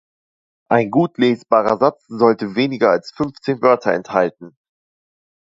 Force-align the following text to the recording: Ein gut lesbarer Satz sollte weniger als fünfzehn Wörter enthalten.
Ein 0.67 0.89
gut 0.89 1.19
lesbarer 1.19 1.77
Satz 1.77 2.03
sollte 2.07 2.55
weniger 2.55 2.89
als 2.89 3.11
fünfzehn 3.11 3.61
Wörter 3.61 3.93
enthalten. 3.93 4.57